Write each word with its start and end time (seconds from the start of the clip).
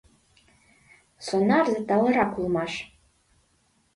Сонарзе 1.25 1.79
талырак 1.87 2.31
улмаш. 2.39 2.73